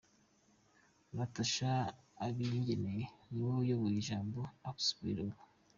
[1.15, 1.73] Natacha
[2.25, 5.41] Abingeneye; niwe uyoboye Jambo asbl ubu.